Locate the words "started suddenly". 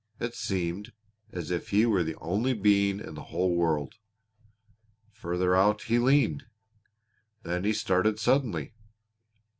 7.73-8.73